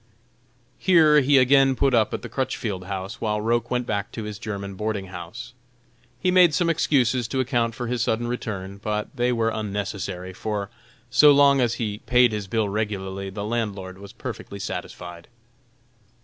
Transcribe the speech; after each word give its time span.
Here 0.79 1.19
he 1.19 1.37
again 1.37 1.75
put 1.75 1.93
up 1.93 2.11
at 2.11 2.23
the 2.23 2.27
Crutchfield 2.27 2.85
House, 2.85 3.21
while 3.21 3.39
Roch 3.39 3.69
went 3.69 3.85
back 3.85 4.11
to 4.13 4.23
his 4.23 4.39
German 4.39 4.73
boarding 4.73 5.09
house. 5.09 5.53
He 6.19 6.31
made 6.31 6.55
some 6.55 6.71
excuses 6.71 7.27
to 7.27 7.39
account 7.39 7.75
for 7.75 7.85
his 7.85 8.01
sudden 8.01 8.25
return, 8.27 8.77
but 8.81 9.15
they 9.15 9.31
were 9.31 9.51
unnecessary, 9.51 10.33
for, 10.33 10.71
so 11.11 11.31
long 11.31 11.61
as 11.61 11.75
he 11.75 11.99
paid 11.99 12.31
his 12.31 12.47
bill 12.47 12.67
regularly, 12.67 13.29
the 13.29 13.45
landlord 13.45 13.99
was 13.99 14.11
perfectly 14.11 14.57
satisfied. 14.57 15.27